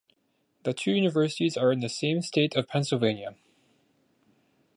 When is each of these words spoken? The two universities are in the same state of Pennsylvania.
The 0.63 0.73
two 0.73 0.93
universities 0.93 1.55
are 1.55 1.71
in 1.71 1.81
the 1.81 1.87
same 1.87 2.23
state 2.23 2.55
of 2.55 2.67
Pennsylvania. 2.67 3.35